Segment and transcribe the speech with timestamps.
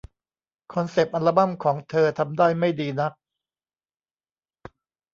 [0.73, 3.13] คอนเซ็ปต์อัลบั้มของเธอทำได้ไม่ดีนัก